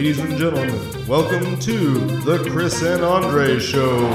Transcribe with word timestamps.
Ladies 0.00 0.18
and 0.18 0.38
gentlemen, 0.38 1.06
welcome 1.06 1.58
to 1.58 1.98
the 2.22 2.42
Chris 2.50 2.80
and 2.80 3.04
Andre 3.04 3.58
Show. 3.58 4.06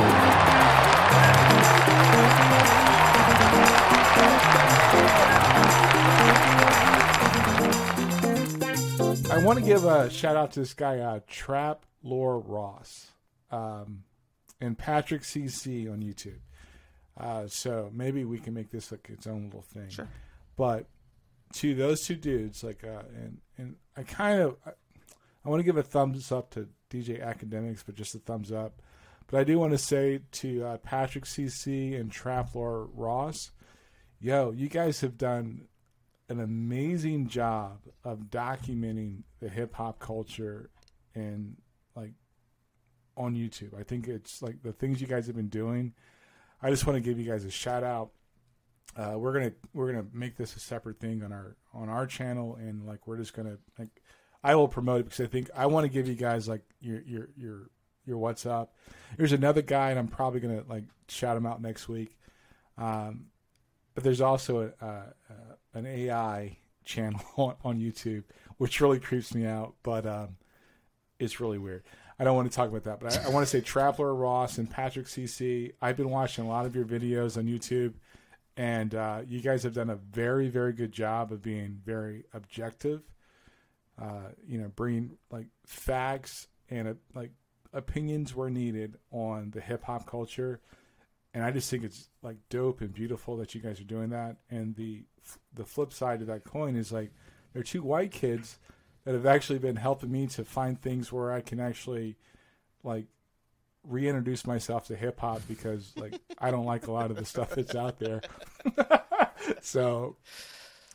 I 9.30 9.44
want 9.44 9.60
to 9.60 9.64
give 9.64 9.86
a 9.86 10.10
shout 10.10 10.36
out 10.36 10.54
to 10.54 10.62
this 10.62 10.74
guy, 10.74 10.98
uh, 10.98 11.20
Trap 11.28 11.86
Lore 12.02 12.40
Ross, 12.40 13.12
um, 13.52 14.06
and 14.60 14.76
Patrick 14.76 15.22
CC 15.22 15.88
on 15.88 16.02
YouTube. 16.02 16.40
Uh, 17.16 17.46
so 17.46 17.92
maybe 17.94 18.26
we 18.26 18.40
can 18.40 18.56
make 18.56 18.72
this 18.72 18.92
like 18.92 19.08
its 19.14 19.28
own 19.28 19.46
little 19.46 19.62
thing. 19.62 19.90
Sure. 19.90 20.10
But 20.58 20.88
to 21.54 21.76
those 21.76 22.08
two 22.08 22.16
dudes, 22.16 22.64
like, 22.64 22.84
uh, 22.84 23.04
and 23.16 23.38
and 23.60 23.76
I 23.96 24.02
kind 24.02 24.42
of, 24.42 24.58
I, 25.46 25.50
want 25.50 25.60
to 25.60 25.64
give 25.64 25.78
a 25.78 25.84
thumbs 25.84 26.32
up 26.32 26.52
to 26.52 26.68
DJ 26.90 27.24
Akademiks, 27.24 27.84
but 27.86 27.96
just 27.96 28.16
a 28.16 28.20
thumbs 28.20 28.52
up. 28.52 28.82
But 29.28 29.40
I 29.40 29.44
do 29.44 29.60
want 29.60 29.72
to 29.72 29.78
say 29.78 30.20
to 30.34 30.64
uh, 30.64 30.78
Patrick 30.78 31.26
CC 31.26 32.00
and 32.00 32.12
Trap 32.12 32.54
Lore 32.54 32.90
Ross, 32.94 33.52
yo, 34.20 34.52
you 34.52 34.70
guys 34.70 35.02
have 35.02 35.18
done 35.18 35.68
an 36.30 36.40
amazing 36.40 37.28
job 37.28 37.80
of 38.04 38.30
documenting 38.30 39.24
the 39.40 39.50
hip 39.50 39.74
hop 39.76 40.00
culture 40.00 40.70
and 41.14 41.56
like 41.96 42.14
on 43.16 43.36
YouTube. 43.36 43.80
I 43.80 43.84
think 43.84 44.08
it's 44.08 44.42
like 44.42 44.62
the 44.64 44.74
things 44.74 45.02
you 45.02 45.08
guys 45.08 45.28
have 45.28 45.36
been 45.36 45.50
doing. 45.50 45.94
I 46.62 46.70
just 46.70 46.86
want 46.88 46.98
to 46.98 47.02
give 47.02 47.20
you 47.20 47.30
guys 47.30 47.46
a 47.46 47.52
shout 47.52 47.84
out. 47.84 48.12
Uh, 48.96 49.16
we're 49.18 49.34
gonna 49.34 49.52
we're 49.74 49.92
gonna 49.92 50.08
make 50.14 50.38
this 50.38 50.56
a 50.56 50.60
separate 50.60 51.00
thing 51.00 51.24
on 51.24 51.32
our 51.32 51.58
on 51.74 51.90
our 51.90 52.08
channel, 52.08 52.56
and 52.56 52.86
like 52.86 53.08
we're 53.08 53.18
just 53.18 53.34
gonna 53.34 53.58
like 53.78 54.02
I 54.46 54.54
will 54.54 54.68
promote 54.68 55.00
it 55.00 55.04
because 55.06 55.22
I 55.22 55.28
think 55.28 55.50
I 55.56 55.66
want 55.66 55.86
to 55.86 55.90
give 55.90 56.08
you 56.08 56.14
guys 56.14 56.48
like 56.48 56.62
your 56.80 57.02
your 57.02 57.30
your 57.36 57.70
your 58.06 58.18
what's 58.20 58.46
up. 58.46 58.76
There's 59.18 59.32
another 59.32 59.64
guy, 59.64 59.90
and 59.90 59.98
I'm 59.98 60.08
probably 60.08 60.40
gonna 60.40 60.62
like 60.70 60.84
shout 61.08 61.36
him 61.36 61.48
out 61.48 61.64
next 61.64 61.90
week. 61.90 62.16
Um, 62.78 63.26
but 63.96 64.04
there's 64.04 64.22
also 64.22 64.72
a, 64.80 65.14
an 65.74 65.88
AI 65.88 66.58
channel 66.84 67.22
on, 67.38 67.56
on 67.64 67.80
YouTube, 67.80 68.26
which 68.58 68.82
really 68.82 69.00
creeps 69.00 69.34
me 69.34 69.48
out. 69.48 69.74
But 69.82 70.06
um, 70.06 70.38
it's 71.18 71.40
really 71.40 71.58
weird. 71.58 71.82
I 72.20 72.24
don't 72.24 72.36
want 72.36 72.52
to 72.52 72.56
talk 72.56 72.70
about 72.70 72.84
that, 72.84 73.00
but 73.00 73.18
I, 73.18 73.26
I 73.26 73.30
want 73.30 73.48
to 73.48 73.50
say 73.50 73.62
Trap 73.62 73.98
Lore 73.98 74.14
Ross 74.14 74.60
and 74.60 74.70
Patrick 74.70 75.08
CC. 75.08 75.74
I've 75.82 75.98
been 75.98 76.12
watching 76.12 76.46
a 76.46 76.48
lot 76.48 76.68
of 76.68 76.76
your 76.76 76.86
videos 76.86 77.36
on 77.36 77.46
YouTube, 77.46 77.96
and 78.56 78.94
uh, 78.94 79.22
you 79.28 79.42
guys 79.42 79.64
have 79.64 79.74
done 79.74 79.90
a 79.90 79.96
very, 79.96 80.50
very 80.50 80.72
good 80.72 80.92
job 80.92 81.32
of 81.32 81.42
being 81.42 81.82
very 81.84 82.26
objective. 82.32 83.02
Uh, 84.02 84.30
you 84.46 84.58
know, 84.58 84.70
bringing 84.76 85.12
like 85.32 85.48
facts 85.66 86.48
and 86.70 86.88
uh, 86.88 86.94
like 87.14 87.32
opinions 87.72 88.36
were 88.36 88.50
needed 88.50 88.98
on 89.12 89.52
the 89.52 89.62
hip 89.62 89.84
hop 89.84 90.06
culture 90.06 90.60
and 91.36 91.44
I 91.44 91.52
just 91.52 91.70
think 91.70 91.84
it's 91.84 92.08
like 92.24 92.38
dope 92.50 92.80
and 92.80 92.94
beautiful 92.94 93.36
that 93.38 93.54
you 93.54 93.60
guys 93.60 93.82
are 93.82 93.86
doing 93.86 94.10
that. 94.12 94.38
And 94.50 94.74
the 94.76 95.04
the 95.54 95.66
flip 95.66 95.92
side 95.92 96.22
of 96.22 96.28
that 96.28 96.46
coin 96.46 96.78
is 96.78 96.94
like 96.94 97.12
there 97.52 97.60
are 97.60 97.64
two 97.64 97.84
white 97.84 98.12
kids 98.12 98.58
that 99.04 99.14
have 99.14 99.26
actually 99.26 99.60
been 99.60 99.76
helping 99.76 100.12
me 100.12 100.28
to 100.28 100.46
find 100.46 100.82
things 100.82 101.12
where 101.12 101.34
I 101.34 101.42
can 101.42 101.60
actually 101.60 102.16
like 102.84 103.08
reintroduce 103.84 104.48
myself 104.48 104.88
to 104.88 104.96
hip 104.96 105.20
hop 105.20 105.42
because 105.46 105.92
like 105.98 106.14
I 106.40 106.52
don't 106.52 106.66
like 106.66 106.88
a 106.88 106.94
lot 106.94 107.12
of 107.12 107.18
the 107.18 107.26
stuff 107.26 107.50
that's 107.50 107.76
out 107.76 108.00
there. 108.00 108.22
so, 109.62 110.16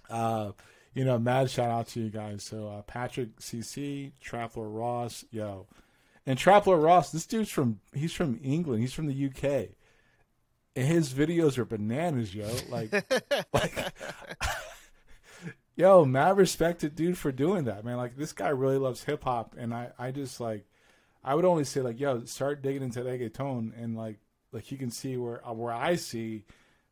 uh, 0.08 0.52
you 0.94 1.04
know, 1.04 1.18
mad 1.18 1.50
shout 1.50 1.70
out 1.70 1.88
to 1.88 2.00
you 2.00 2.10
guys. 2.10 2.42
So 2.42 2.68
uh, 2.68 2.82
Patrick 2.82 3.38
CC, 3.40 4.12
Trap 4.20 4.56
Lore 4.56 4.68
Ross, 4.68 5.24
yo, 5.30 5.66
and 6.26 6.38
Trap 6.38 6.66
Lore 6.66 6.80
Ross, 6.80 7.12
this 7.12 7.26
dude's 7.26 7.50
from 7.50 7.80
he's 7.92 8.12
from 8.12 8.40
England. 8.42 8.80
He's 8.80 8.94
from 8.94 9.06
the 9.06 9.26
UK 9.26 9.76
and 10.76 10.86
his 10.86 11.12
videos 11.12 11.58
are 11.58 11.64
bananas, 11.64 12.34
yo. 12.34 12.48
Like, 12.68 12.92
like, 13.52 13.74
yo, 15.76 16.04
mad 16.04 16.36
respect 16.36 16.80
to 16.80 16.88
dude 16.88 17.18
for 17.18 17.32
doing 17.32 17.64
that, 17.64 17.84
man. 17.84 17.96
Like, 17.96 18.16
this 18.16 18.32
guy 18.32 18.48
really 18.48 18.78
loves 18.78 19.04
hip 19.04 19.24
hop, 19.24 19.54
and 19.58 19.74
I, 19.74 19.90
I 19.98 20.10
just 20.10 20.40
like, 20.40 20.66
I 21.22 21.34
would 21.34 21.44
only 21.44 21.64
say 21.64 21.80
like, 21.80 22.00
yo, 22.00 22.24
start 22.24 22.62
digging 22.62 22.82
into 22.82 23.00
reggaeton, 23.00 23.72
and 23.76 23.96
like, 23.96 24.18
like 24.52 24.70
you 24.70 24.78
can 24.78 24.90
see 24.90 25.16
where 25.16 25.46
uh, 25.46 25.52
where 25.52 25.72
I 25.72 25.96
see 25.96 26.44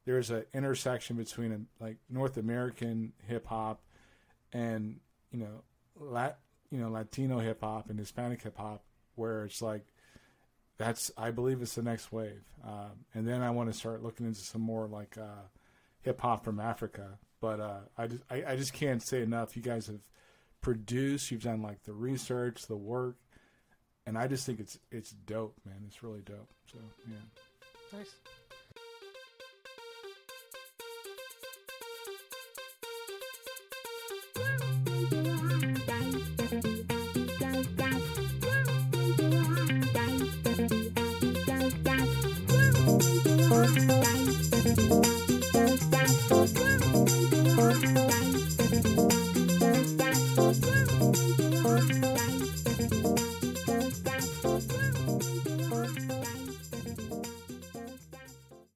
there's 0.04 0.30
an 0.30 0.44
intersection 0.52 1.16
between 1.16 1.66
like 1.80 1.96
North 2.10 2.36
American 2.36 3.12
hip 3.26 3.46
hop 3.46 3.80
and 4.52 5.00
you 5.30 5.40
know, 5.40 5.62
lat, 5.98 6.38
you 6.70 6.78
know, 6.78 6.90
Latino 6.90 7.38
hip 7.38 7.60
hop 7.60 7.90
and 7.90 7.98
Hispanic 7.98 8.42
hip 8.42 8.56
hop, 8.56 8.82
where 9.14 9.44
it's 9.44 9.62
like 9.62 9.84
that's 10.78 11.10
I 11.16 11.30
believe 11.30 11.60
it's 11.60 11.74
the 11.74 11.82
next 11.82 12.12
wave. 12.12 12.44
Um, 12.64 13.04
and 13.14 13.26
then 13.26 13.42
I 13.42 13.50
want 13.50 13.70
to 13.70 13.78
start 13.78 14.02
looking 14.02 14.26
into 14.26 14.40
some 14.40 14.62
more 14.62 14.86
like 14.86 15.18
uh, 15.18 15.46
hip 16.02 16.20
hop 16.20 16.44
from 16.44 16.60
Africa. 16.60 17.18
But 17.40 17.60
uh, 17.60 17.80
I 17.96 18.06
just 18.06 18.22
I, 18.30 18.44
I, 18.46 18.56
just 18.56 18.72
can't 18.72 19.06
say 19.06 19.22
enough. 19.22 19.56
You 19.56 19.62
guys 19.62 19.86
have 19.86 20.00
produced. 20.60 21.30
You've 21.30 21.42
done 21.42 21.62
like 21.62 21.82
the 21.84 21.92
research, 21.92 22.66
the 22.66 22.76
work, 22.76 23.16
and 24.06 24.18
I 24.18 24.26
just 24.26 24.44
think 24.44 24.58
it's 24.58 24.78
it's 24.90 25.10
dope, 25.10 25.56
man. 25.64 25.76
It's 25.86 26.02
really 26.02 26.22
dope. 26.22 26.50
So 26.72 26.78
yeah, 27.08 27.98
nice. 27.98 28.14
Thank 43.68 43.92
you. 53.18 53.37